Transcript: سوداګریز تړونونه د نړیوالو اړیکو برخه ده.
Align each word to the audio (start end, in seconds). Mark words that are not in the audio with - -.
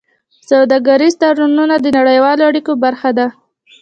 سوداګریز 0.49 1.13
تړونونه 1.21 1.75
د 1.79 1.87
نړیوالو 1.97 2.47
اړیکو 2.49 2.71
برخه 2.83 3.09
ده. 3.17 3.27